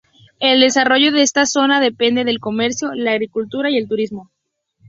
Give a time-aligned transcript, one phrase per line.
[0.39, 4.31] El desarrollo de esta zona depende del comercio, la agricultura y el turismo.